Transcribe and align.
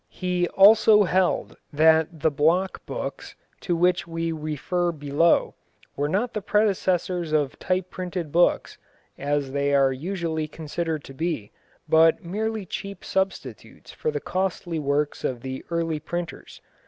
He 0.09 0.47
also 0.47 1.03
held 1.03 1.55
that 1.71 2.21
the 2.21 2.31
block 2.31 2.83
books, 2.87 3.35
to 3.59 3.75
which 3.75 4.07
we 4.07 4.31
refer 4.31 4.91
below, 4.91 5.53
were 5.95 6.09
not 6.09 6.33
the 6.33 6.41
predecessors 6.41 7.31
of 7.33 7.59
type 7.59 7.91
printed 7.91 8.31
books, 8.31 8.79
as 9.19 9.51
they 9.51 9.75
are 9.75 9.93
usually 9.93 10.47
considered 10.47 11.03
to 11.03 11.13
be, 11.13 11.51
but 11.87 12.25
merely 12.25 12.65
cheap 12.65 13.05
substitutes 13.05 13.91
for 13.91 14.09
the 14.09 14.19
costly 14.19 14.79
works 14.79 15.23
of 15.23 15.41
the 15.41 15.63
early 15.69 15.99
printers. 15.99 16.61